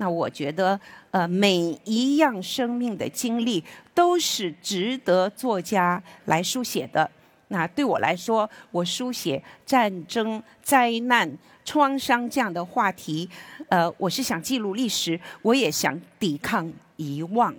[0.00, 3.62] 那我觉得，呃，每一样生命的经历
[3.94, 7.08] 都是值得作家来书写的。
[7.48, 11.30] 那对我来说，我书写战争、灾难、
[11.66, 13.28] 创伤这样的话题，
[13.68, 17.54] 呃，我是想记录历史，我也想抵抗遗忘。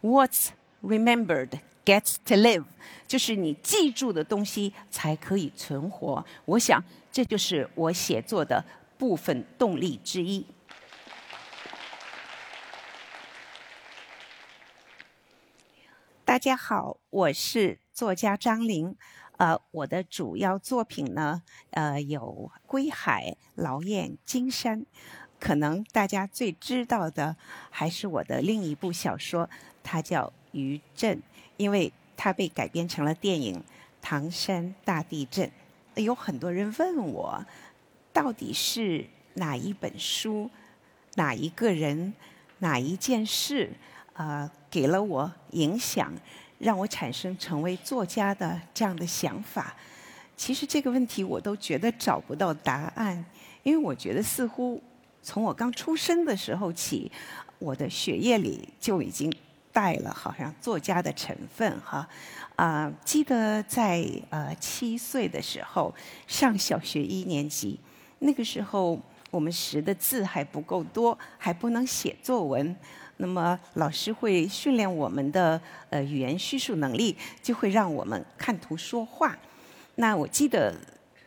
[0.00, 0.50] What's
[0.80, 2.66] remembered gets to live，
[3.08, 6.24] 就是你记住的东西才可以存活。
[6.44, 8.64] 我想，这就是我写作的
[8.96, 10.46] 部分动力之一。
[16.34, 18.96] 大家好，我是作家张玲。
[19.36, 24.80] 呃，我的主要作品呢，呃，有《归海》《劳燕》《金山》。
[25.38, 27.36] 可能大家最知道的
[27.70, 29.48] 还是我的另一部小说，
[29.84, 31.18] 它叫《余震》，
[31.56, 33.60] 因为它被改编成了电影
[34.02, 35.48] 《唐山大地震》。
[36.02, 37.46] 有很多人问我，
[38.12, 40.50] 到底是哪一本书、
[41.14, 42.12] 哪一个人、
[42.58, 43.74] 哪一件事？
[44.14, 46.12] 呃，给了我影响，
[46.58, 49.72] 让我产生成为作家的这样的想法。
[50.36, 53.24] 其实这个问题我都觉得找不到答案，
[53.62, 54.82] 因为我觉得似乎
[55.22, 57.08] 从我刚出生的时候起，
[57.60, 59.32] 我的血液里就已经
[59.72, 62.08] 带了好像作家的成分哈。
[62.56, 65.94] 啊，记得在呃七岁的时候
[66.26, 67.78] 上小学一年级，
[68.18, 72.76] 那个时候我们识的字还不够多，还不能写作文。
[73.24, 75.58] 那么老师会训练我们的
[75.88, 79.34] 呃语言叙述能力，就会让我们看图说话。
[79.94, 80.74] 那我记得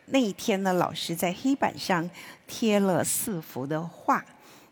[0.05, 2.07] 那一天呢，老师在黑板上
[2.45, 4.23] 贴了四幅的画。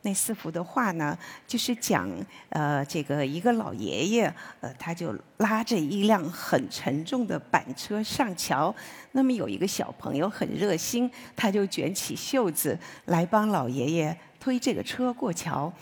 [0.03, 2.07] 那四幅的画呢，就是讲
[2.49, 4.31] 呃这个一个老爷爷，
[4.61, 8.73] 呃他就拉着一辆很沉重的板车上桥。
[9.13, 15.73] 那么有一个小朋友很热心，他就卷起袖子来帮老爷爷推这个车过桥。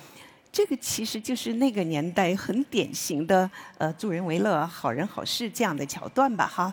[0.54, 3.50] 这个其实就是那个年代很典型的
[3.80, 6.72] 呃助人为乐、好人好事这样的桥段吧，哈，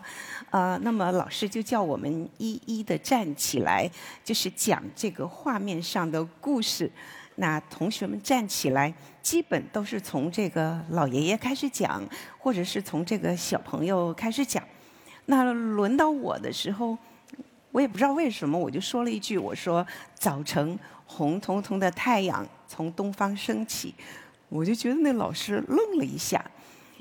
[0.51, 3.89] 呃，那么老师就叫我们一一的站起来，
[4.23, 6.91] 就是讲这个画面上的故事。
[7.37, 8.93] 那同学们站起来，
[9.23, 14.63] 基本都是从这个老爷爷开始讲，或者是从这个小朋友开始讲。
[15.25, 16.95] 那轮到我的时候，
[17.71, 20.77] 我也不知道为什么，我就说了一句，我说早晨。
[21.13, 23.93] 红彤彤的太阳从东方升起，
[24.47, 26.43] 我就觉得那老师愣了一下。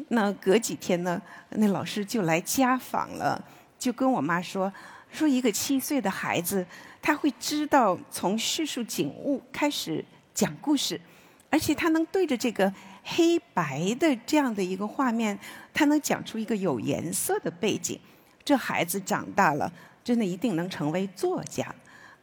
[0.09, 3.41] 那隔几天呢，那老师就来家访了，
[3.79, 4.73] 就跟我妈说
[5.13, 6.67] ：“说一个七岁的孩子，
[7.01, 10.05] 他会知道从叙述景物开始
[10.35, 11.01] 讲故事，
[11.51, 12.73] 而且他能对着这个
[13.05, 15.39] 黑白的这样的一个画面，
[15.73, 18.01] 他能讲出一个有颜色的背景。
[18.45, 19.73] 这孩子长大了，
[20.03, 21.73] 真的一定能成为作家。”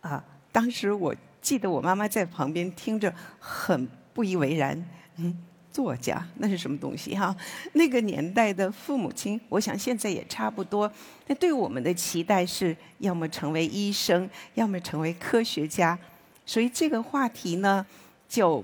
[0.01, 0.21] 啊，
[0.51, 1.15] 当时我。
[1.47, 4.85] 记得我妈妈在旁边听着，很不以为然。
[5.15, 5.33] 嗯，
[5.71, 7.33] 作家那是什么东西哈？
[7.71, 10.91] 那个年代的父母亲，我想现在也差不多。
[11.27, 15.97] 那对我们的期待是，要么成为医生，要么成为科学家。
[16.45, 17.85] 所以这个话题呢，
[18.27, 18.61] 就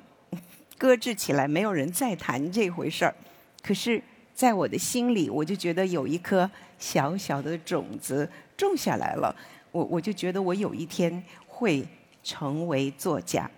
[0.78, 3.16] 搁置起来，没有人再谈这回事儿。
[3.62, 4.04] 可是，
[4.36, 9.34] 在我的心里，我就觉得有一颗小小的种子种下来了。
[9.72, 11.88] 我我就觉得我有一天会。
[12.24, 13.50] 成为作家，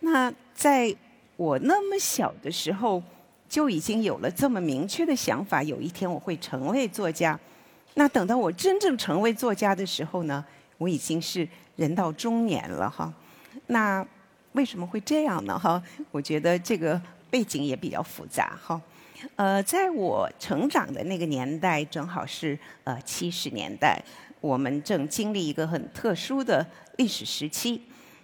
[0.00, 0.94] 那在
[1.36, 3.02] 我那么小的时候
[3.48, 7.38] 就已经有了这么明确的想法，有一天我会成为作家。
[7.94, 10.44] 那等到我真正成为作家的时候呢，
[10.78, 13.12] 我已经是人到中年了哈。
[13.66, 14.06] 那
[14.52, 15.58] 为什么会这样呢？
[15.58, 18.80] 哈，我觉得这个背景也比较复杂哈。
[19.36, 24.00] 呃，在我成长的那个年代，正好是呃七十年代。
[24.40, 26.66] 我们正经历一个很特殊的
[27.00, 27.80] 历史时期。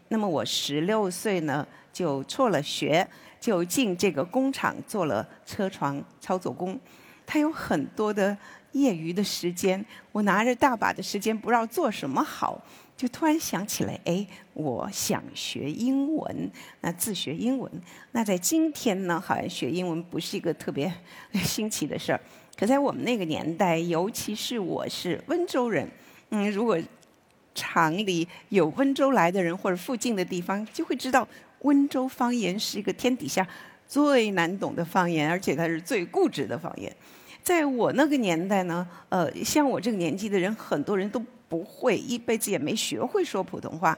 [0.08, 3.08] 那么我十六岁呢，就辍了学，
[3.40, 6.78] 就进这个工厂做了车床操作工。
[7.24, 8.36] 他有很多的
[8.72, 9.82] 业余的时间，
[10.12, 12.62] 我拿着大把的时间，不知道做什么好，
[12.94, 16.50] 就突然想起来，哎，我想学英文，
[16.82, 17.72] 那自学英文。
[18.12, 20.92] 那在今天呢，好像学英文不是一个特别
[21.42, 22.20] 新奇的事儿。
[22.54, 25.90] 可在我们那个年代，尤其是我是温州人。
[26.28, 26.78] 嗯，如果
[27.56, 31.26] 厂里有温州来的人或者附近的地方，就会知道
[31.62, 33.44] 温州方言是一个天底下
[33.88, 36.94] 最难懂的方言，而且它是最固执的方言。
[37.42, 43.96] 在我那个年代呢，呃，像我这个年纪的人，很多人都不会，一辈子也没学会说普通话。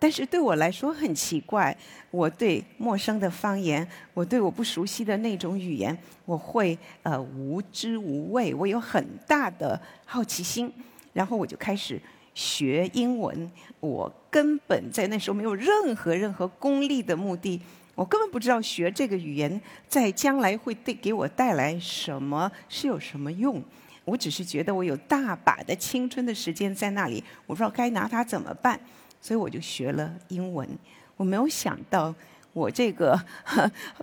[0.00, 1.76] 但是对我来说很奇怪，
[2.12, 10.72] 我对陌生的方言，我对我不熟悉的那种语言，我会呃无知无畏，我有很大的好奇心。
[11.12, 12.00] 然后我就开始
[12.38, 13.50] 学英文，
[13.80, 17.60] 我根本在那时候没有任何任何功利的目的，
[17.96, 23.60] 我根本不知道学这个语言在将来会对给我带来什么，是有什么用。
[24.04, 28.78] 我只是觉得我有大把的青春的时间在那里，我不知道该拿它怎么办，
[29.20, 30.68] 所以我就学了英文。
[31.16, 32.14] 我没有想到，
[32.52, 33.20] 我这个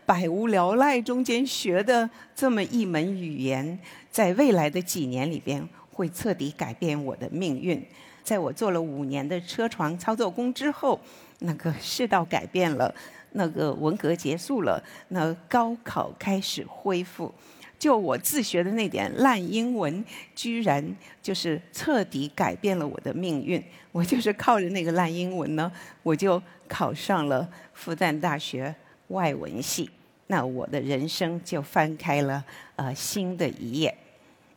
[0.06, 3.80] 百无聊赖中间学的这么一门语言，
[4.12, 7.82] 在未来的几年里边会彻底改变我的命运。
[8.26, 11.00] 在我做了五年的车床操作工之后，
[11.40, 12.94] 那个世道改变了，
[13.34, 17.32] 那个文革结束了，那高考开始恢复。
[17.78, 20.84] 就我自学的那点烂英文，居然
[21.22, 23.64] 就是彻底改变了我的命运。
[23.92, 28.74] 我就是靠着那个烂英文呢，我就考上了复旦大学
[29.10, 29.90] 外文系。
[30.28, 32.44] 那我的人生就翻开了
[32.78, 33.96] 呃新的一页。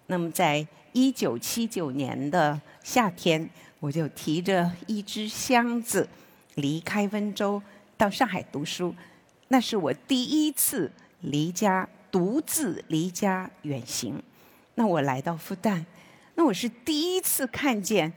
[0.06, 0.67] 那么在
[0.98, 3.48] 一九七九年的夏天，
[3.78, 6.08] 我就提着一只箱子
[6.56, 7.62] 离开温州
[7.96, 8.92] 到上海读书。
[9.46, 10.90] 那是我第一次
[11.20, 11.88] 离家。
[12.10, 14.20] 独自离家远行，
[14.76, 15.84] 那我来到复旦，
[16.36, 18.10] 那我是第一次看见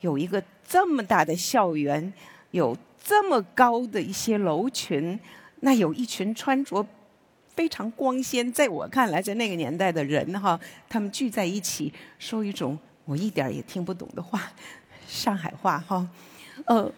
[0.00, 2.12] 有一个这么大的校园，
[2.50, 5.16] 有这么高的一些楼群，
[5.60, 6.84] 那有一群穿着
[7.56, 14.52] 非常光鲜，在我看来，在那个年代的人哈，他们聚在一起说一种我一点也听不懂的话，
[15.08, 16.08] 上海话哈，
[16.66, 16.92] 呃，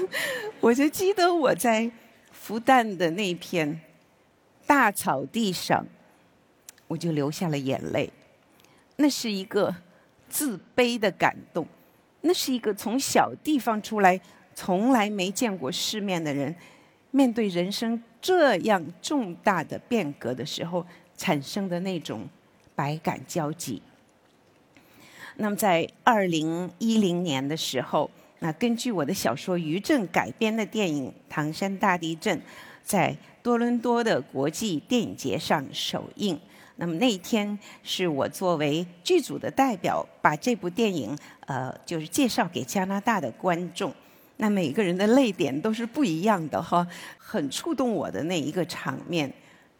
[0.60, 1.90] 我就记得我在
[2.32, 3.80] 复旦的那片。
[4.66, 5.86] 大草地上，
[6.88, 8.10] 我就流下了眼泪。
[8.96, 9.76] 那是一个
[10.26, 11.66] 自卑的感动，
[12.22, 14.18] 那是一个从小地方出来、
[14.54, 16.56] 从来没见过世面的人，
[17.10, 22.26] 面对人生这样重大的变革的时候产生的那种
[22.74, 23.82] 百感交集。
[25.36, 32.38] 那么，在二零一零年的时候，那根据我的小说《余震》改编的电影《唐山大地震》。
[32.82, 36.38] 在多伦多的国际电影节上首映。
[36.76, 41.16] 那么那一天是我作为剧组的代表，把这部电影
[41.46, 43.90] 呃，就是介绍给加拿大的观众。
[44.44, 46.86] 那每个人的泪点都是不一样的哈。
[47.16, 49.32] 很触动我的那一个场面，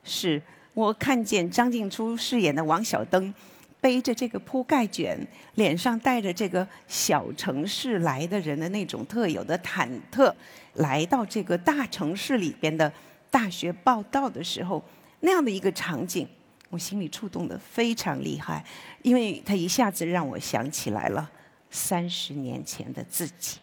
[0.02, 0.40] 是
[0.72, 3.34] 我看见张静初饰演的王小灯，
[3.78, 5.19] 背着这个铺盖卷，
[5.56, 10.32] 脸上带着这个小城市来的人的那种特有的忐忑。
[10.76, 12.90] 来到这个大城市里边的
[13.31, 14.82] 大学报道的时候，
[15.20, 16.26] 那样的一个场景，
[16.70, 18.64] 我心里触动的非常厉害，
[19.02, 21.31] 因为他一下子让我想起来了
[21.70, 23.58] 三十年前的自己。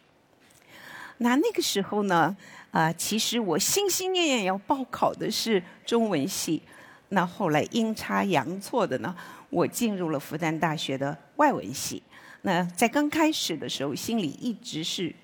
[1.22, 2.36] 那那个时候呢，
[2.72, 6.62] 啊，其实我心心念念要报考的是中文系，
[7.10, 9.16] 那后来阴差阳错的呢，
[9.50, 12.02] 我进入了复旦大学的外文系。
[12.42, 15.16] 那在刚开始的时候，心里一直是。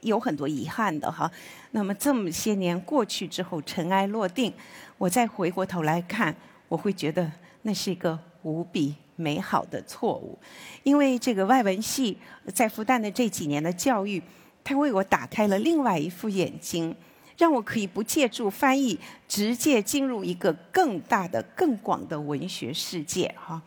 [0.00, 1.30] 有很多遗憾的哈，
[1.70, 4.52] 那么这么些年过去之后，尘埃落定，
[4.98, 6.34] 我再回过头来看，
[6.66, 7.30] 我会觉得
[7.62, 10.36] 那是一个无比美好的错误，
[10.82, 12.18] 因为这个外文系
[12.52, 14.20] 在复旦的这几年的教育，
[14.66, 16.92] 他为我打开了另外一副眼睛，
[17.38, 18.98] 让我可以不借助翻译，
[19.28, 23.62] 直接进入一个更大的、更广的文学世界哈。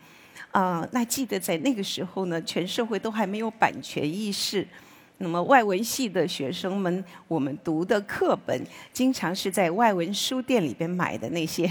[0.51, 4.68] 啊，那记得在那个时候呢，全社会都还没有版权意识。
[5.19, 11.66] 那么外文系的学生们，我们读的课本，经常是在外文书店里边买的那些，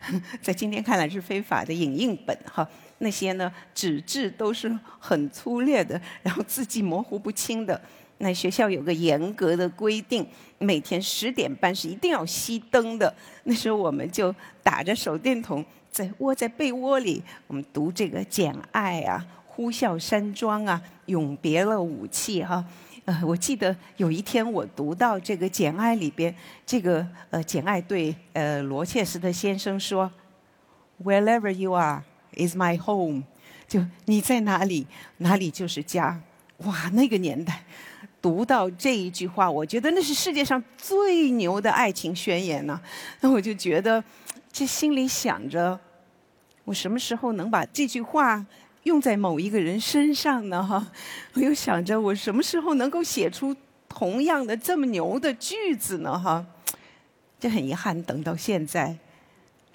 [0.42, 2.68] 在今天看来是非法的影印本哈。
[2.98, 7.80] 那些呢，纸质都是很粗劣的，然后字迹模糊不清的。
[8.18, 10.26] 那学校有个严格的规定，
[10.58, 13.14] 每天十点半是一定要熄灯的。
[13.42, 22.64] 那时候我们就打着手电筒，在窝在被窝里，我们读这个《简爱》啊，《呼啸山庄》啊，《永别了武器》哈。
[23.04, 30.10] 呃，我记得有一天我读到这个《简爱》里边，这个呃，简爱对呃罗切斯特先生说
[31.04, 32.02] ：“Wherever you are
[32.32, 33.24] is my home。”
[33.68, 34.86] 就你在哪里，
[35.18, 36.22] 哪里就是家。
[36.58, 37.64] 哇，那个年代
[38.24, 42.80] 读到这一句话，我觉得那是世界上最牛的爱情宣言呢。
[43.20, 44.02] 那我就觉得，
[44.50, 45.78] 这心里想着，
[46.64, 48.46] 我什么时候能把这句话。
[48.84, 50.62] 用在某一个人身上呢？
[50.64, 50.90] 哈，
[51.34, 53.54] 我又想着我什么时候能够写出
[53.90, 56.18] 同样的这么牛的句子呢？
[56.18, 56.46] 哈，
[57.38, 58.96] 这很遗憾，等到现在，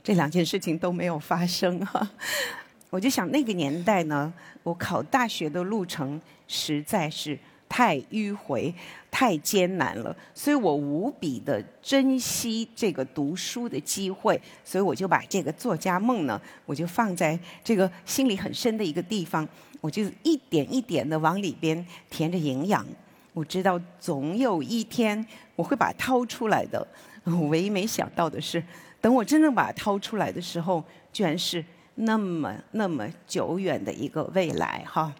[0.01, 2.09] 这两件事情都没有发生哈。
[2.89, 7.37] 我就想那个年代呢，我考大学的路程实在是。
[7.79, 8.75] 太迂回，
[9.09, 19.47] 太艰难了，所以我无比的珍惜这个读书的机会，所以我就把这个作家梦呢，我就放在这个心里很深的一个地方，
[19.79, 22.85] 我就一点一点的往里边填着营养。
[23.33, 26.85] 我知道总有一天我会把它掏出来的，
[27.23, 28.61] 我唯一没想到的是，
[28.99, 30.83] 等我真正把它掏出来的时候，
[31.13, 31.63] 居然是
[31.95, 35.15] 那么那么久远的一个未来哈。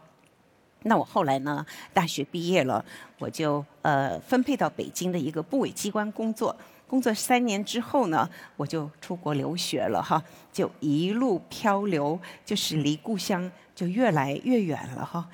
[0.84, 2.84] 那我后来呢，大学毕业了，
[3.18, 6.56] 我就呃分配到北京的一个部委机关工作。
[6.88, 15.30] 工作三年之后呢，我就出国留学了哈，就一路漂流，就是离故乡就越来越远了哈。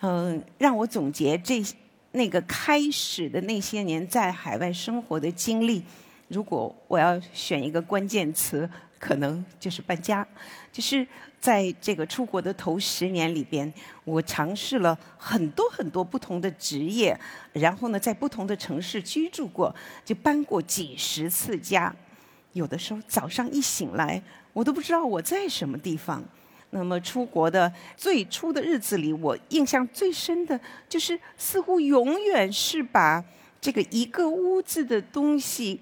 [0.00, 1.62] 嗯，让我总结这
[2.12, 5.82] 那个开始的那些年在海外生活的经历，
[6.28, 10.26] 如果我要选一个关键词，可能就是搬家，
[10.72, 11.06] 就是。
[11.44, 13.70] 在这个出国的头十年里边，
[14.04, 17.14] 我尝试了很多很多不同的职业，
[17.52, 19.74] 然后呢，在不同的城市居住过，
[20.06, 21.94] 就搬过几十次家。
[22.54, 24.22] 有的时候早上一醒来，
[24.54, 26.24] 我都不知道我在什么地方。
[26.70, 30.58] 那么出国的最初的日子里，我印象最深的
[30.88, 33.22] 就是，似乎永远是把
[33.60, 35.78] 这个一个屋子的东西，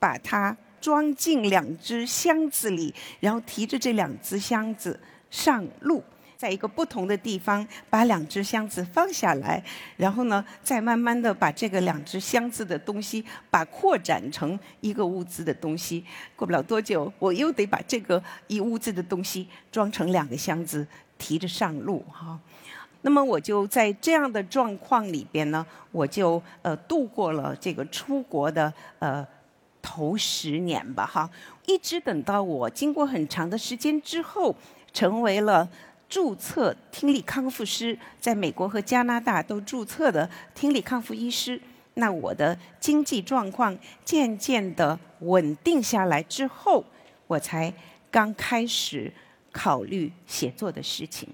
[0.00, 0.56] 把它。
[0.84, 5.00] 装进两只箱子里，然后提着这两只箱子
[5.30, 6.04] 上路，
[6.36, 9.64] 在一个不同的地方把两只箱子放下来，
[9.96, 16.04] 然后呢，再慢慢的把这个两只箱子的东西把扩展成一个屋子的东西。
[16.36, 20.86] 过不了多久，我又得把这个一屋子的东西装成两个箱子
[21.16, 22.38] 提着上路哈。
[23.00, 29.26] 那么我就在这样的状况里边呢，我就呃度过了这个出国的呃。
[29.86, 31.28] 头十年吧，哈，
[31.66, 34.56] 一直等到我经过很长的时间之后，
[34.94, 35.68] 成为了
[36.08, 41.60] 注册听力康复师，在美国和加拿大都注册的听力康复医师。
[41.96, 43.76] 那我的经济状况
[44.06, 46.82] 渐渐的稳定下来之后，
[47.26, 47.70] 我才
[48.10, 49.12] 刚开始
[49.52, 51.28] 考虑写作的事情。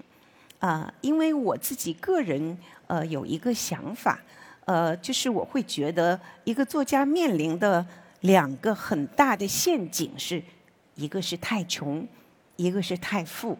[0.59, 4.19] 啊，因为我自己个人呃有一个想法，
[4.65, 7.85] 呃，就是我会觉得一个作家面临的。
[8.21, 10.41] 两个很大的陷阱是，
[10.95, 12.07] 一个是太穷，
[12.55, 13.57] 一个是太富。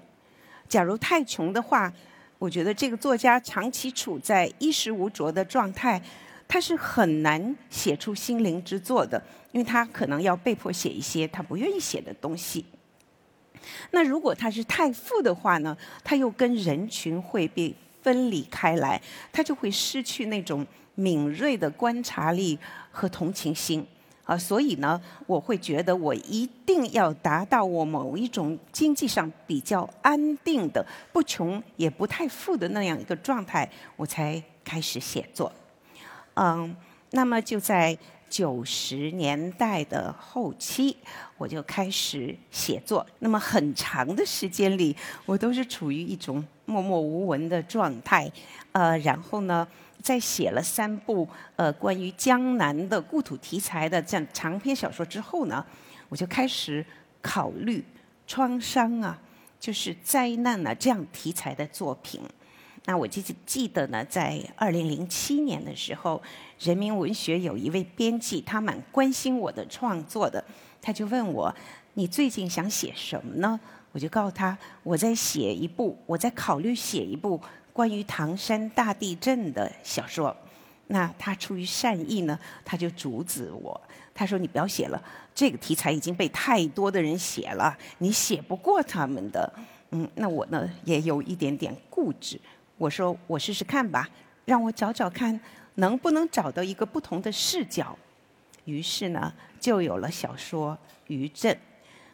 [0.68, 1.92] 假如太穷的话，
[2.40, 6.02] 我觉得这个作家长期处在衣食无着的状态，
[6.48, 12.66] 他是很难写出心灵之作的，因为他可能要被迫写一些他不愿意写的东西。
[13.92, 19.02] 那如果他是太富的话呢，他又跟人群会被分离开来，
[19.32, 20.66] 他就会失去那种
[20.96, 22.58] 敏锐的观察力
[22.92, 23.86] 和同情心。
[24.32, 35.52] 啊，所以呢，我会觉得我一定要达到我某一种经济上比较安定的、不穷也不太富的那样一个状态，我才开始写作。
[36.36, 36.74] 嗯，
[37.10, 37.98] 那么就在
[38.30, 40.96] 九十年代的后期，
[41.38, 43.06] 我就开始写作。
[43.20, 44.96] 那么很长的时间里，
[45.26, 48.32] 我都是处于一种默默无闻的状态。
[48.72, 49.68] 呃，然后呢？
[50.02, 55.66] 在写了三部呃关于江南的故土题材的这样长篇小说之后呢，
[56.10, 56.86] 我就开始
[57.22, 57.84] 考虑
[58.26, 59.18] 创伤啊，
[59.60, 62.20] 就是灾难啊这样题材的作品。
[62.86, 66.20] 那我记记得呢，在二零零七年的时候，
[66.60, 70.44] 人民文学有一位编辑，他蛮关心我的创作的，
[70.82, 71.56] 他就问我
[71.94, 73.60] ：“你最近想写什么呢？”
[73.94, 77.40] 我就告诉他：“我在写一部，我在考虑写一部。”
[77.74, 80.36] 关于唐山大地震的小说，
[80.88, 83.80] 那他出于善意呢，他就阻止我。
[84.14, 85.02] 他说：“你不要写了，
[85.34, 89.52] 这个题材已经被太多的人写了，你写不过他们的。”
[89.92, 92.40] 嗯，那我呢也有一点点固执。
[92.78, 94.10] 我说：“我试试看吧，
[94.46, 95.40] 让我找找看
[95.76, 97.98] 能不能找到一个不同的视角。”
[98.66, 100.74] 于是呢，就有了小说
[101.08, 101.54] 《余震》。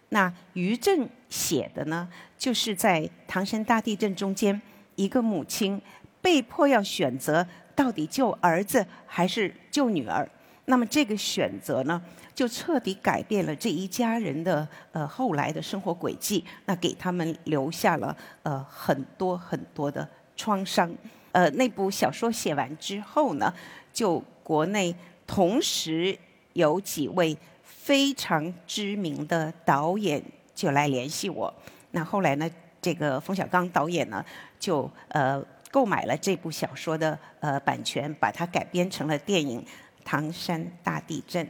[0.09, 4.61] 那余震写的呢，就是在唐山大地震中间。
[4.97, 5.79] 一个母亲
[6.21, 10.27] 被迫要选择到底救儿子还是救女儿，
[10.65, 12.01] 那么这个选择呢，
[12.33, 20.91] 就彻底改变了这一家人的呃后来的生活轨迹，那给他们留下了呃很多很多的创伤。
[21.31, 23.53] 呃，那部小说写完之后呢，
[23.93, 24.93] 就国内
[25.27, 26.17] 同时
[26.53, 30.21] 有几位非常知名的导演
[30.55, 31.53] 就来联系我，
[31.91, 32.49] 那后来呢？
[32.79, 34.23] 这个冯小刚导演呢，
[34.59, 39.61] 就呃购买了这部小说的呃版权，把它改编成了电影
[40.03, 41.45] 《唐山大地震》。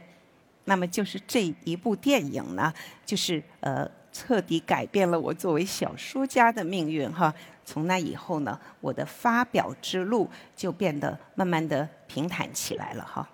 [0.64, 2.72] 那么就是这一部电影呢，
[3.06, 7.34] 就是呃彻底改变了我作为小说家的命运哈。
[7.64, 13.28] 从那以后呢，我的发表之路就变得慢慢的平坦起来了哈。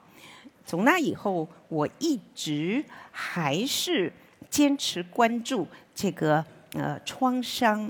[0.64, 4.12] 从那以后，我一直还是
[4.48, 6.44] 坚持关注这个。
[6.76, 7.88] 呃，创伤、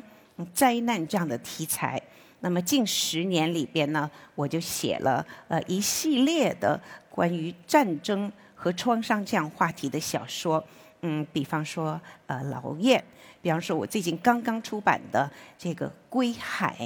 [0.52, 2.00] 灾难这样的题材，
[2.40, 10.62] 那么近十年里边呢，我就写了呃一系列的关于战争和创伤这样话题的小说，
[11.02, 12.98] 嗯，比方说呃《劳燕》，
[13.40, 16.76] 比方说我最近刚刚出版的这个《归海》，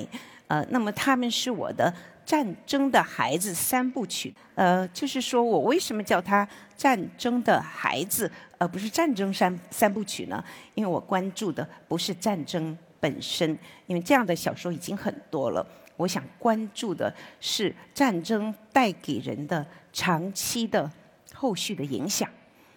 [0.48, 1.92] 呃，那么他们是我的
[2.26, 10.44] 战争的孩子三部曲，呃，就是说我为什么叫它战争的孩子，而不是战争三三部曲呢？
[10.74, 15.66] 因为我关注的不是战争本身，因为这样的小说已经很多了。
[15.96, 20.90] 我想关注的是战争带给人的长期的
[21.34, 22.28] 后续的影响。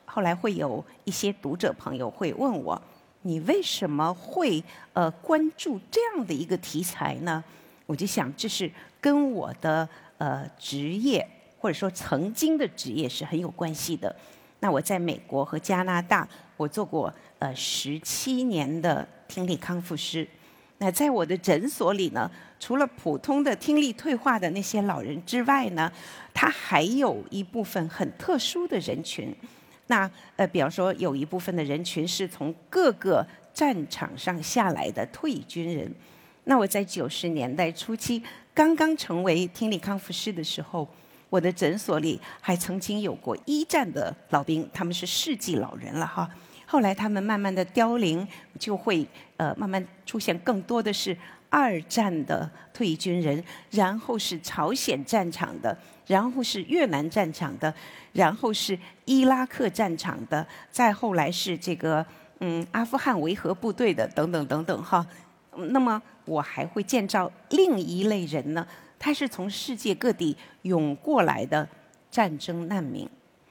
[0.06, 2.82] 后来会有一些读者朋友会问我
[3.22, 4.64] ：“你为什么会
[4.94, 7.44] 呃关注这样的一个题材呢？”
[7.86, 9.88] 我就想，这是跟我的
[10.18, 11.26] 呃职业
[11.60, 14.14] 或者说曾经的职业是很有关系的。
[14.62, 20.28] 那我在美国和加拿大，我做过呃十七年的听力康复师。
[20.80, 25.90] 那在我的诊所里呢，除了普通的听力退化的那些老人之外呢，
[26.34, 29.34] 他还有一部分很特殊的人群。
[29.88, 35.90] 那呃，比方说有一部分的人群是从各个战场上下来的退役军人。
[36.44, 38.22] 那我在九十年代初期
[38.54, 40.88] 刚刚成为听力康复师的时候，
[41.30, 46.28] 我的诊所里还曾经有过一战的老兵，他们是世纪老人了哈。
[46.72, 48.26] 后来他们慢慢的凋零，
[48.58, 51.16] 就会呃慢慢出现更多的是
[51.50, 57.74] 二战的退役军人，然后是朝鲜战场的，然后是越南战场的，
[58.14, 62.06] 然后是伊拉克战场的，再后来是这个
[62.40, 65.06] 嗯阿富汗维和部队的等等等等哈。
[65.54, 68.66] 那么我还会建造另一类人呢，
[68.98, 71.68] 他是从世界各地涌过来的
[72.10, 73.10] 战争难民，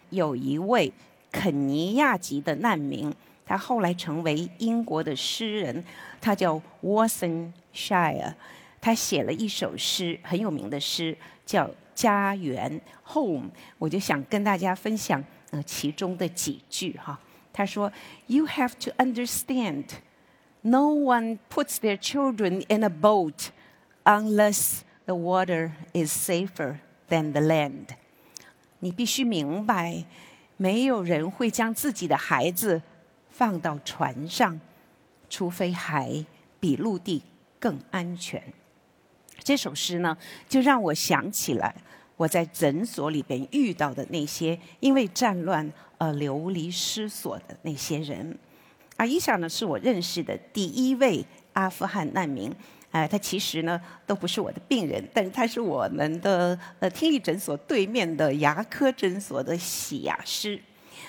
[0.09, 0.91] 有一位。
[1.30, 3.12] 肯尼亚籍的难民，
[3.46, 5.84] 他后来成为英国的诗人，
[6.20, 8.34] 他叫 Watson Shire，
[8.80, 12.80] 他写了一首诗，很有名的诗，叫《家园》
[13.12, 13.50] （Home）。
[13.78, 17.19] 我就想跟大家分享呃其中的几句哈。
[17.52, 17.93] 他说
[18.26, 19.84] ：“You have to understand,
[20.62, 23.49] no one puts their children in a boat
[24.04, 27.88] unless the water is safer than the land。”
[28.80, 30.04] 你必须明白。
[30.60, 32.82] 没有人会将自己的孩子
[33.30, 34.60] 放到船上，
[35.30, 36.23] 除非海
[36.60, 37.23] 比陆地
[37.58, 38.42] 更安全。
[39.42, 40.14] 这首诗呢，
[40.50, 41.75] 就让我想起来
[42.14, 48.38] 我在诊所里边遇到的那些因为战乱而流离失所的那些人。
[48.99, 52.54] 而伊莎呢，是我认识的第一位阿富汗难民。
[52.91, 60.61] 哎，他其实呢都不是我的病人，但是他是我们的呃听力诊所对面的牙科诊所的洗牙师，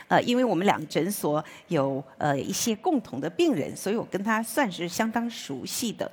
[0.07, 6.09] 呃，因为我们两个诊所有呃一些共同的病人，所以我跟他算是相当熟悉的。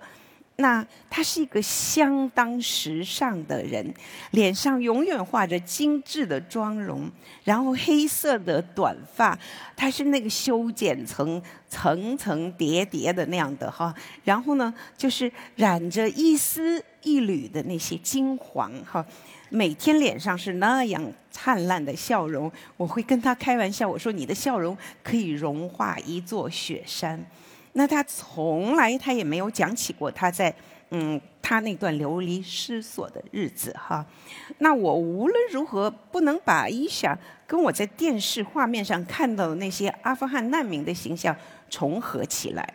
[0.60, 3.94] 那他是一个相当时尚的人，
[4.32, 7.08] 脸上永远画着精致的妆容，
[7.44, 9.38] 然后黑色的短发，
[9.76, 13.94] 他是那个修剪层层层叠叠的那样的哈，
[14.24, 19.06] 然后呢，就是染着一丝一缕的那些金黄哈，
[19.50, 27.24] 每天脸上是那样灿烂的笑容，我会跟他开玩笑，我说你的笑容可以融化一座雪山。
[27.78, 30.52] 那他从来他也没有讲起过他在
[30.90, 34.04] 嗯他那段流离失所的日子哈。
[34.58, 41.34] 那我无论如何不能把伊莎跟我在电视画面上看到的那些阿富汗难民的形象
[41.70, 42.74] 重合起来。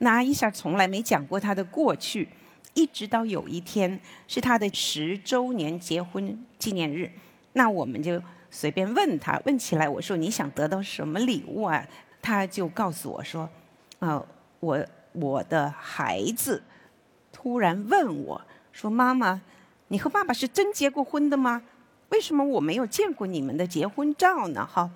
[0.00, 2.28] 那伊莎从来没讲过他的过去，
[2.74, 7.10] 一直到有一天是他的十周年结婚纪念日，
[7.54, 11.82] 那我们就随便问他问起来，我说你想得到什么礼物啊？
[12.20, 13.48] 他就告诉我说。
[13.98, 14.24] 啊，
[14.60, 16.62] 我我的孩子
[17.32, 18.40] 突然问我
[18.72, 19.40] 说：“妈妈，
[19.88, 21.62] 你和爸爸是真结过婚的吗？
[22.10, 24.88] 为什么我没有见过你们的结婚照呢？”哈，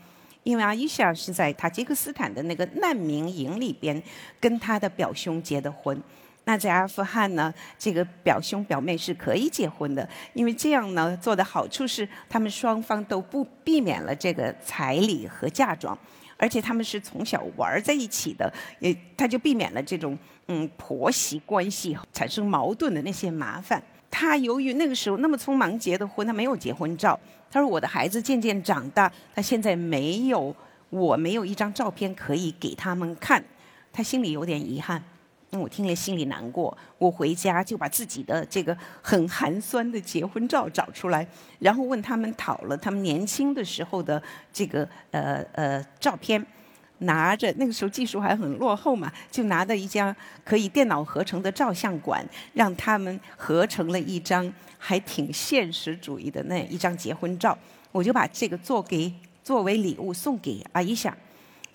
[0.45, 4.01] 因为阿伊莎是在塔吉克斯坦的那个难民营里边
[4.41, 6.01] 跟他的表兄结的婚。
[6.45, 15.97] 那在阿富汗呢，这个表兄表妹是可以结婚的，因为这样呢做的好处是他们双方都不避免了这个彩礼和嫁妆。
[16.37, 20.19] 而且他们是从小玩在一起的，也他就避免了这种
[20.49, 23.83] 嗯婆媳关系产生矛盾的那些麻烦。
[24.11, 27.19] 他由于那个时候那么匆忙结的婚，他没有结婚照。
[27.51, 30.55] 他说我的孩子渐渐长大，他现在没有，
[30.91, 33.43] 我没有一张照片可以给他们看，
[33.93, 35.03] 他心里有点遗憾。
[35.55, 41.27] 那我听了心里难过，我回家就把自己的这个很寒酸的结婚照找出来，
[41.59, 46.43] 然后问他们讨了他们年轻的时候的这个呃呃照片，
[47.01, 57.57] 拿着那个时候技术还很落后嘛，就拿着一家可以电脑合成的照相馆，让他们合成了一张还挺现实主义的那一张结婚照，
[57.91, 59.13] 我就把这个做给
[59.45, 61.15] 作为礼物送给阿伊莎。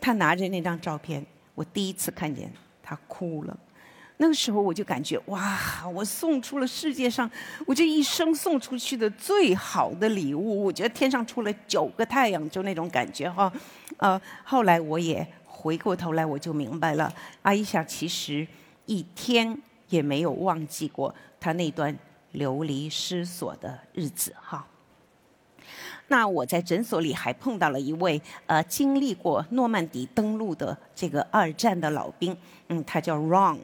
[0.01, 3.55] 他拿着那张照片，我第一次看见他哭了。
[4.19, 7.29] 那个时候我就感觉哇，我送出了世界上
[7.67, 10.63] 我这一生送出去的最好的礼物。
[10.63, 13.51] 我觉得天上出了九个太阳，就那种感觉哈。
[13.97, 18.47] 呃，后来我也回过头来，我就明白了，阿伊莎其实
[18.87, 19.55] 一天
[19.89, 21.95] 也没有忘记过他那段
[22.31, 24.65] 流离失所的日子哈。
[26.07, 32.35] 那我在诊所里还碰到了一位呃经历过诺曼底登陆的这个二战的老兵，
[32.69, 33.59] 嗯，他叫 Ron。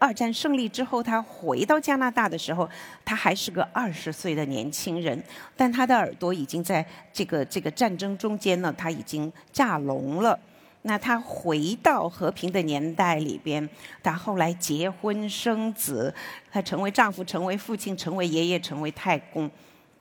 [0.00, 2.68] 二战胜利之后，他回到加拿大的时候，
[3.04, 5.22] 他还是个二十岁的年轻人，
[5.54, 10.36] 但他的耳朵已经在这个这个战争中间呢，他已经炸聋了。
[10.82, 13.68] 那他回到和平的年代里边，
[14.02, 16.14] 他后来结婚生子，
[16.50, 19.50] 他成为丈夫，成为父亲，成为爷爷，成为太公。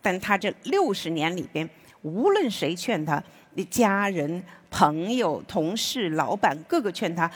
[0.01, 1.69] 但他这六十年里边，
[2.03, 3.21] 无论谁劝他，
[3.69, 7.29] 家人、朋友、同事、老板，各个劝他，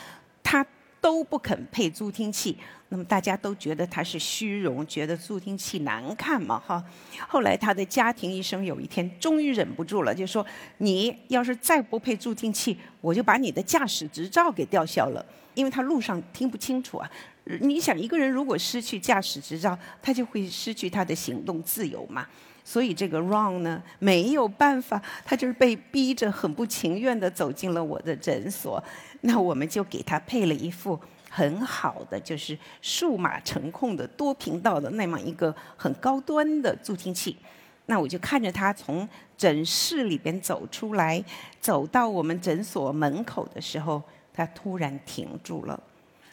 [1.03, 2.57] 都不肯配助听器。
[2.87, 6.81] 那么大家都觉得他是虚荣，觉得助听器难看嘛，哈。
[7.27, 10.45] 后来他的家庭医生有一天终于忍不住了，就说
[10.79, 17.11] ：“你要是再不配助听器，我就把你的驾驶执照给吊销了。”因为他路上听不清楚啊。
[17.59, 22.25] 你想，一个人如果失去驾驶执照，他就会失去他的行动自由嘛。
[22.65, 28.83] 所以这个 Ron 呢没有办法，他就是被逼着很不情愿的走进了我的诊所。
[29.21, 30.99] 那我们就给他配了一副
[31.29, 37.37] 很好的，就是数码程控的多频道的那么一个很高端的助听器。
[37.85, 41.21] 那我就看着他从诊室里边走出来，
[41.59, 44.01] 走到我们诊所门口的时候，
[44.33, 45.77] 他突然停住了，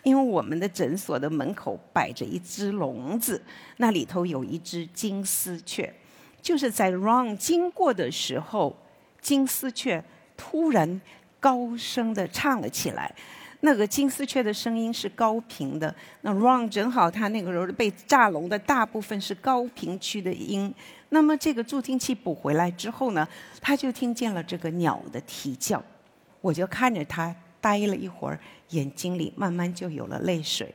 [0.04, 3.42] 因为我们的诊所的门口摆着一只笼子，
[3.78, 5.92] 那里头有一只金丝雀。
[6.42, 8.76] 就是在 Ron 经过的时候，
[9.20, 10.03] 金丝雀
[10.37, 11.00] 突然
[11.38, 13.14] 高声的唱了起来。
[13.62, 20.74] 那个金丝雀的声音是高频的，那 Ron 正好他那个时候被炸聋的大部分是高频区的音。
[21.11, 23.29] 那么这个助听器补回来之后呢，
[23.61, 25.83] 他就听见了这个鸟的啼叫。
[26.40, 30.74] 我就看着他呆了一会儿，眼睛里慢慢就有了泪水。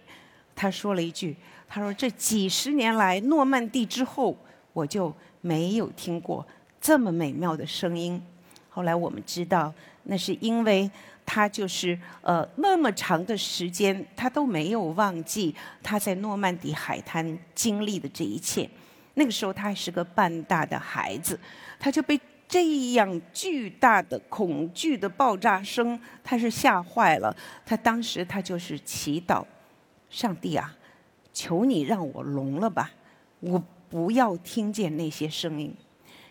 [0.55, 1.35] 他说了一句
[1.67, 4.37] ：“他说这几十年来诺曼底之后，
[4.75, 5.11] 我就。”
[5.45, 6.43] 没有听过
[6.81, 8.19] 这么美妙的声音。
[8.67, 9.71] 后来我们知道，
[10.05, 10.89] 那是因为
[11.23, 18.67] 他就是呃那么长的时间，他都没有忘记他在诺曼底海滩经历的这一切。
[19.13, 21.39] 那个时候他还是个半大的孩子，
[21.79, 27.31] 他就被这样巨大的恐惧的爆炸声，他是吓坏了。
[27.63, 29.45] 他当时他就是祈祷，
[30.09, 30.75] 上帝啊，
[31.31, 32.89] 求你让我聋了吧，
[33.41, 33.63] 我。
[33.95, 35.73] 不要听见那些声音。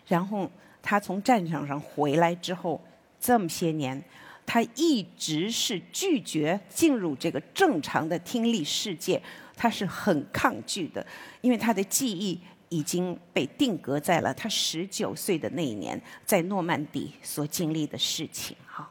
[0.05, 0.47] 然后
[0.83, 2.79] 他从战场上回来之后，
[3.19, 3.99] 这么些年，
[4.45, 9.19] 他一直是拒绝进入这个正常的听力世界，
[9.55, 11.03] 他是很抗拒的，
[11.41, 18.55] 因为他的记忆已经被定格在了他十九岁的那一年在诺曼底所经历的事情。
[18.67, 18.87] 哈，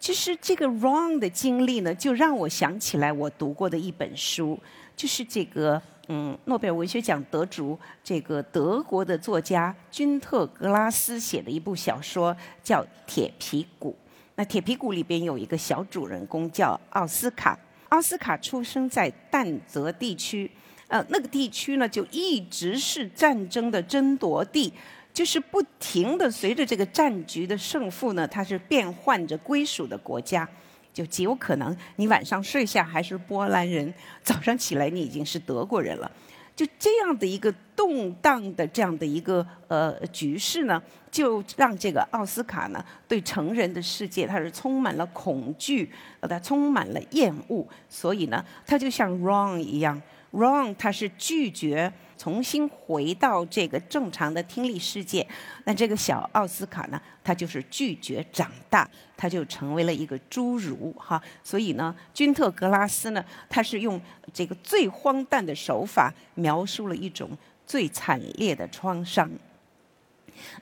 [0.00, 4.58] 其实这个 wrong 的经历呢，就让我想起来我读过的一本书，
[4.96, 5.80] 就是这个。
[6.12, 13.96] 嗯，诺贝尔文学奖得主这个德国的作家君特·格拉斯写的一部小说叫《铁皮鼓》。
[14.34, 17.56] 那《铁皮鼓》里边有一个小主人公叫奥斯卡。
[17.90, 20.50] 奥斯卡出生在但泽地区，
[20.88, 24.72] 呃，那个地区呢就一直是战争的争夺地，
[25.14, 30.48] 就是不停的随着这个战局的胜负呢，它是变换着归属的国家。
[30.92, 36.10] 就极有可能，你晚上睡下还是波兰人，早上起来你已经是德国人了。
[36.56, 51.90] 就这样的一个动荡的这样的一个呃局势呢，就让这个奥斯卡呢对成人的世界他是充满了恐惧，呃，他充满了厌恶，所以呢，他就像 Wrong 一样，Wrong 他是拒绝。
[52.20, 55.26] 重新回到这个正常的听力世界，
[55.64, 61.18] 那这个小奥斯卡呢，他就是拒绝长大，他就成为了一个侏儒哈。
[61.42, 63.98] 所以呢，君特·格拉斯呢，他是用
[64.34, 67.30] 这个最荒诞的手法描述了一种
[67.64, 69.30] 最惨烈的创伤。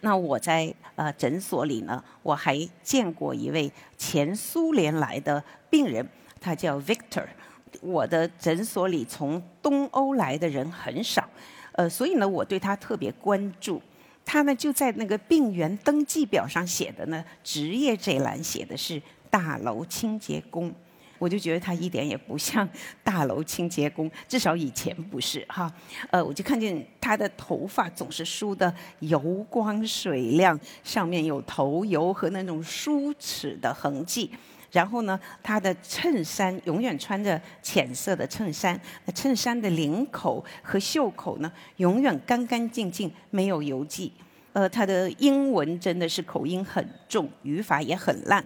[0.03, 6.09] 那我在呃诊所里呢，我还见过一位前苏联来的病人，
[6.41, 7.27] 他叫 Victor。
[7.81, 11.29] 我的诊所里从东欧来的人很少，
[11.73, 13.81] 呃，所以呢，我对他特别关注。
[14.25, 19.01] 他呢就在那个病源登记表上写的呢，职业这栏写的是
[19.31, 20.75] 大楼清洁工。
[21.19, 22.69] 我就觉得他一点也不像
[23.03, 25.69] 大楼清洁工， 至少以前不是哈。
[26.11, 29.19] 呃，我就看见他的头发总是梳得油
[29.51, 34.31] 光水亮，上面有头油和那种梳齿的痕迹。
[34.71, 44.13] 然后呢，他的衬衫永远穿着浅色的衬衫，那衬衫的领口和袖口呢，永远干干净净，没有油迹。
[44.53, 48.45] 呃，他的英文真的是口音很重，语法也很烂，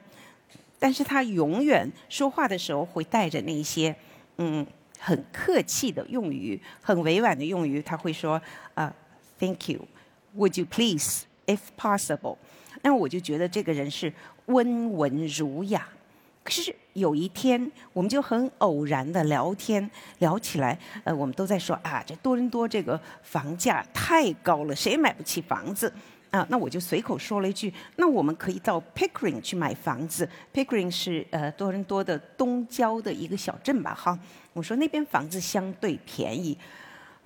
[0.78, 3.94] 但是他永远说话的时候会带着那些
[4.36, 4.66] 嗯
[4.98, 8.40] 很客气的用语，很委婉的用语，他会说
[8.74, 8.94] 啊
[9.38, 12.36] ，Thank you，Would you please，if possible？
[12.82, 14.12] 那我就觉得这个人是
[14.46, 15.88] 温文儒雅。
[16.44, 25.92] 可是有一天，我们就很偶然的聊天，聊起来，呃，我们都在说啊，这多伦多这个房价太高了，谁买不起房子？
[26.30, 30.28] 啊，那我就随口说了一句，那我们可以到 Pickering 去买房子。
[30.52, 34.18] Pickering 是呃多伦多的东郊的一个小镇吧，哈。
[34.54, 36.56] 我说那边房子相对便宜，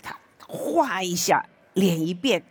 [0.02, 2.42] 他哗一下脸一变，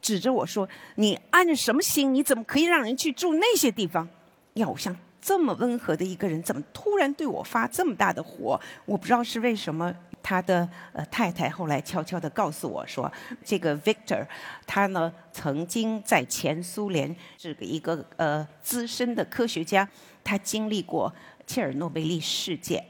[0.00, 2.14] 指着我说：“你安着什么心？
[2.14, 4.06] 你怎么可以让人去住那些地方？”
[4.54, 4.94] 要我像。
[5.24, 8.60] 这么温和的一个人，怎么突然对我发这么大的火？
[8.84, 9.94] 我不知道是为什么。
[10.22, 13.10] 他的呃太太后来悄悄地告诉我说，
[13.44, 14.26] 这个 Victor，
[14.66, 19.86] 他呢曾经在前苏联是个一个呃资深的科学家，
[20.22, 21.14] 他经历过
[21.46, 22.82] 切尔诺贝利事件。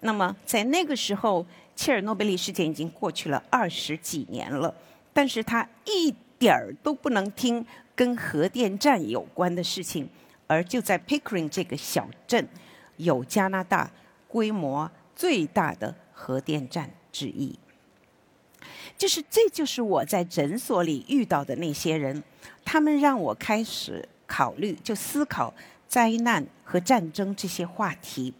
[0.00, 1.44] 那么在那个时候，
[1.76, 4.74] 切尔诺贝利事件已经过去了二十几年了，
[5.12, 7.62] 但是他一点儿都不能听
[7.94, 10.08] 跟核电站有关的事情。
[10.52, 12.46] 而就在 Pickering 这个小镇，
[12.98, 13.90] 有加拿大
[14.28, 17.58] 规模最大的核电站之一。
[18.96, 22.22] 就是，这就是我在诊所里遇到的那些人，
[22.64, 25.52] 他们让我开始考虑，就思考
[25.88, 28.32] 灾难和战争这些话题。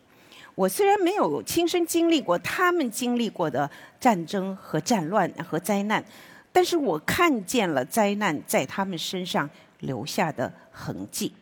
[0.55, 6.05] 我虽然没有亲身经历过他们经历过的战争和战乱和灾难，
[6.53, 9.49] 但是我看见了灾难在他们身上
[9.81, 11.33] 留下的痕迹。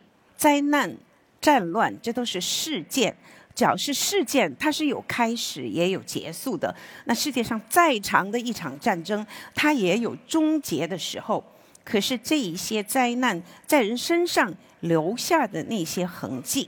[0.41, 0.97] 灾难、
[1.39, 3.15] 战乱，这都是事件。
[3.53, 6.75] 只要是事件，它是有开始也有结束的。
[7.05, 9.23] 那世界上再长的一场战争，
[9.53, 11.43] 它也有终结的时候。
[11.83, 16.67] 可是这一些灾难在人身上留下的那些痕迹，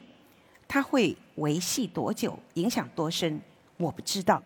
[0.68, 3.42] 它会维系多久，影响多深，
[3.78, 4.44] 我不知道。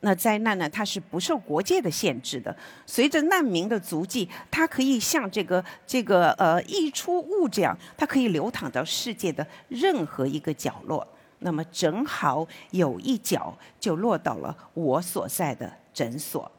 [0.00, 0.68] 那灾难呢？
[0.68, 2.56] 它是不受国界的限制的。
[2.86, 11.04] 随着难民的足迹，它可以像这个这个呃溢出物这样，它可以流淌到世界的任何一个角落。
[11.40, 16.50] 那么正好有一角就落到了我所在的诊所。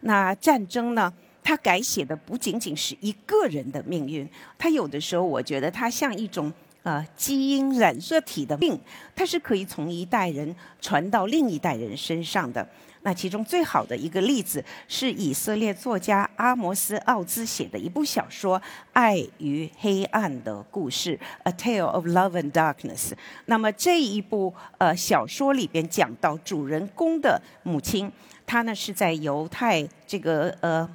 [0.00, 1.12] 那战争呢？
[1.42, 6.52] 它改写的不仅仅是一个人的命运，它有的时候我觉得它像一种。
[6.86, 8.78] 呃，基因染色体的病，
[9.16, 12.64] 它是可以从一代人传到另一代人身上的。
[13.02, 18.56] 那其中最好的一个例子是以色列作家阿摩斯·奥兹写的一部小说
[18.92, 23.10] 《爱与黑暗的故事》（A Tale of Love and Darkness）。
[23.46, 28.12] 那么这一部呃小说里边讲到主人公的母亲，
[28.46, 30.88] 她呢是在犹太这个呃。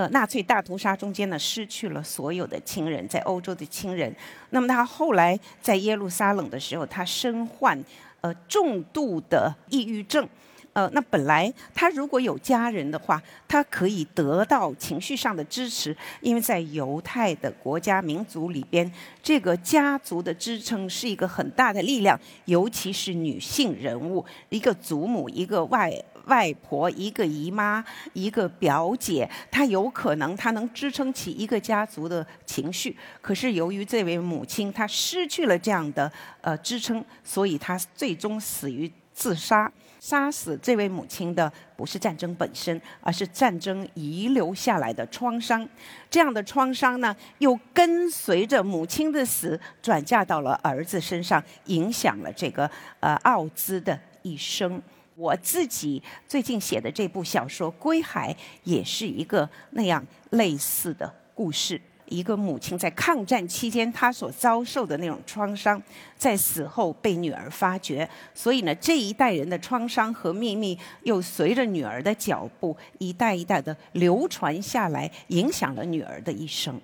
[0.00, 4.10] 呃，纳粹大屠杀中间呢，失去了所有的亲人，在欧洲的亲人。
[4.48, 7.78] 那么他后来在耶路撒冷的时候，他身患
[8.22, 10.26] 呃重度的抑郁症。
[10.72, 18.90] 呃，那本来他如果有家人的话，他可以得到情绪上的支持，因为在犹太的国家民族里边，
[19.22, 25.92] 这个家族的支撑是一个很大的力量，尤其是女性人物，一个祖母，一个外。
[26.26, 32.96] 外婆一个姨妈一个表姐，她有可能她能支撑起一个家族的情绪。
[33.20, 39.70] 可是由于这位母亲她失去了这样的呃支撑，所以她最终死于自杀。
[40.02, 45.68] 杀死这位母亲的不是战争本身，而是战争遗留下来的创伤。
[46.08, 54.82] 这样的创伤呢，又跟随着母亲的死转嫁到了儿子身上，影响了这个呃奥兹的一生。
[55.20, 58.32] 我自己最近写的这部小说《归海》
[58.64, 61.78] 也是一个那样类似的故事。
[62.06, 65.80] 一个母亲在抗战期间，她所遭受的那种创伤，
[66.16, 68.08] 在死后被女儿发觉。
[68.34, 76.80] 所以呢，这一代人的创伤和秘密，又随着女儿的脚步，一代一代的流传下来，影响了女儿的一生。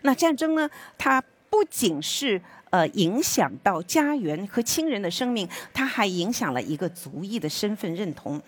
[0.00, 0.70] 那战争呢？
[0.96, 2.40] 它不仅是。
[2.72, 8.40] 呃，影响到家园和亲人的生命，他还影响了一个族裔的身份认同。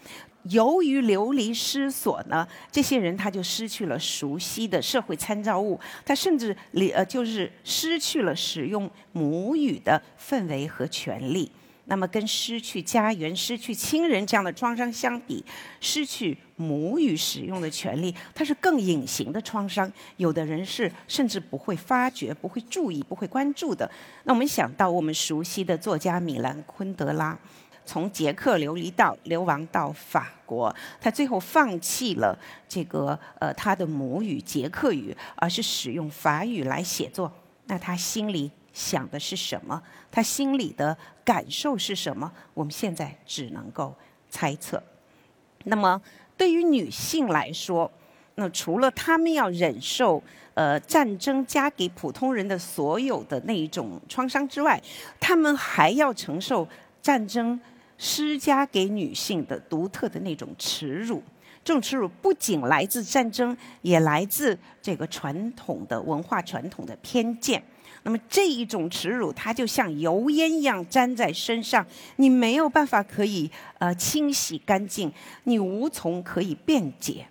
[0.44, 11.52] 由于流离失所呢，这些人他就失去了熟悉的社会参照物，他甚至离呃就是失去了使用母语的氛围和权利。
[11.86, 15.44] 那么跟失去家园、失去亲人这样的创伤相比，
[15.80, 19.92] 失去母语使用的权利，它是更隐形的创伤。
[20.16, 23.90] 有的人是甚至不会发觉、不会注意、不会关注的。
[24.24, 27.38] 那我们想到我们熟悉的作家米兰昆德拉，
[27.84, 37.30] 从捷克流离到流亡到法国，他最后放弃了这个呃他的母语捷克语，而是使用法语来写作。
[37.66, 38.50] 那他心里。
[38.74, 39.80] 想的是什么？
[40.10, 42.30] 他心里的感受是什么？
[42.52, 43.94] 我们现在只能够
[44.28, 44.82] 猜测。
[45.64, 45.98] 那么，
[46.36, 47.90] 对于女性来说，
[48.34, 50.22] 那除了她们要忍受
[50.54, 54.82] 呃战争加给普通人的所有的那一种创伤之外，
[55.20, 56.68] 她们还要承受
[57.00, 57.58] 战争
[57.96, 61.22] 施加给女性的独特的那种耻辱。
[61.62, 67.62] 这种耻辱不仅来自战争，也来自这个传统的文化、传统的偏见。
[68.06, 71.84] 那么这一种耻辱，它就像油烟一样粘在身上，
[72.16, 75.10] 你没有办法可以呃清洗干净，
[75.44, 77.26] 你无从可以辩解。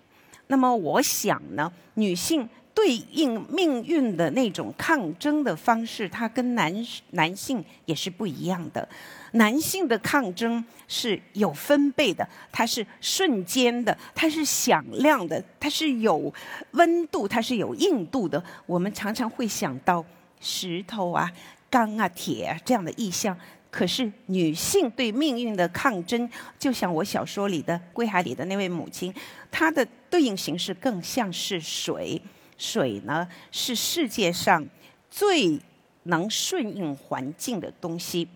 [0.48, 6.74] 那么我想呢，女性对应命运的那种抗争的方式，它跟男
[7.12, 8.88] 男性也是不一样的。
[9.34, 16.34] 男性的抗争是有分贝的，它是瞬间的，它是响亮的，它是有
[16.72, 18.42] 温度，它是有硬度的。
[18.66, 20.04] 我们常常会想到。
[20.44, 21.32] 石头啊，
[21.70, 23.36] 钢啊，铁啊，这样的意象。
[23.70, 29.12] 可是女性对命运的抗争，就像我小说里的《归海》里的那位母亲，
[29.50, 32.22] 她的对应形式更像是水。
[32.56, 34.64] 水呢，是世界上
[35.10, 35.58] 最
[36.04, 38.28] 能顺应环境的东西。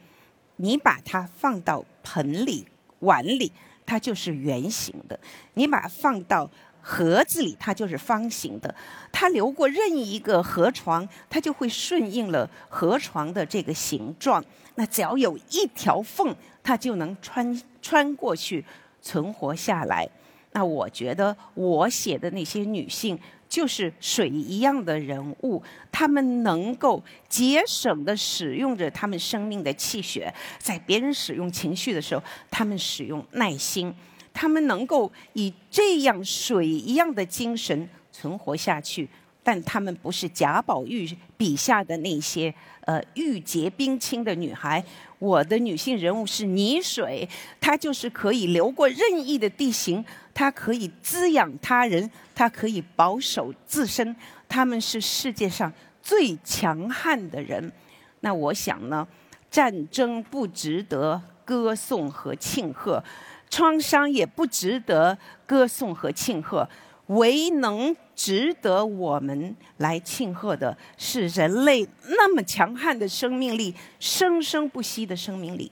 [0.57, 2.67] 你把它放到盆里、
[2.99, 3.53] 碗里，
[3.87, 5.17] 它就是圆形的；
[5.55, 8.75] 你把它放到盒子里，它就是方形的。
[9.13, 14.45] 它流过任意一个河床，它就会顺应了河床的这个形状。
[14.77, 18.65] 那只要有一条缝，它就能穿穿过去，
[19.03, 20.09] 存活下来。
[20.53, 25.63] 那我觉得我写的那些女性，就是水一样的人物。
[25.93, 33.95] 她们能够节省的使用着她们生命的气血，在别人使用情绪的时候，她们使用耐心。
[34.41, 39.09] 他们能够以这样水一样的精神存活下去，
[39.43, 44.85] 但他们不是贾宝玉笔下的那些呃玉洁冰清的女孩。
[45.19, 47.29] 我的女性人物是泥水，
[47.61, 54.15] 她就是可以流过任意的地形，她可以滋养他人，她可以保守自身。
[54.49, 57.73] 他们是世界上最强悍的人。
[58.21, 59.05] 那我想呢，
[59.51, 63.03] 战争不值得歌颂和庆贺。
[63.51, 66.69] 创伤也不值得歌颂和庆贺，
[67.07, 75.71] 唯能值得我们来庆贺的是人类那么强悍的生命力，生生不息的生命力。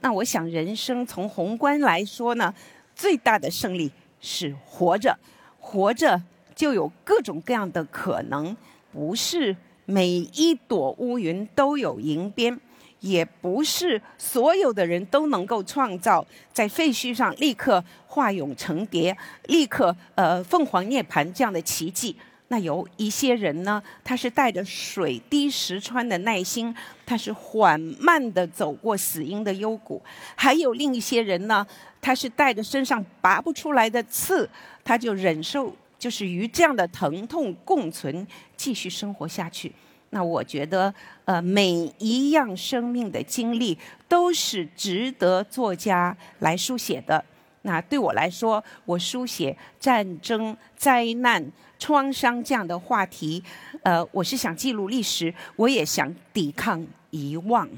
[0.00, 2.54] 那我想，人生从宏观来说呢，
[2.94, 5.18] 最大的胜利是活着，
[5.58, 6.22] 活着
[6.54, 8.56] 就有各种各样的可能，
[8.92, 12.58] 不是每一朵乌云都有银边。
[13.00, 22.14] 也不是所有的人都能够创造在废墟上立刻化蛹成蝶、立刻呃凤凰涅槃这样的奇迹。
[22.48, 26.74] 那有一些人呢，他是带着水滴石穿的耐心，
[27.06, 30.02] 他是缓慢地走过死荫的幽谷；
[30.34, 31.64] 还有另一些人呢，
[32.00, 34.50] 他是带着身上拔不出来的刺，
[34.82, 39.72] 他就忍受，就是与这样的疼痛共存，继续生活下去。
[40.10, 40.92] 那我觉得，
[41.24, 47.24] 呃，每一样生命的经历都是值得作家来书写的。
[47.62, 53.42] 那对我来说，我书写战争、灾难、创伤这样的话题，
[53.82, 57.68] 呃，我是想记录历史，我也想抵抗遗忘。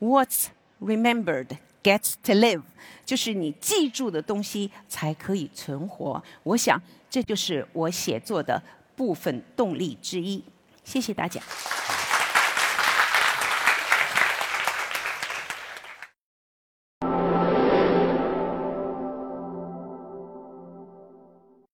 [0.00, 0.46] What's
[0.80, 1.48] remembered
[1.82, 2.62] gets to live，
[3.04, 6.22] 就是你记住的东西才可以存活。
[6.44, 8.62] 我想，这就是我写作的
[8.96, 10.42] 部分动力之一。
[10.88, 11.38] 谢谢大家。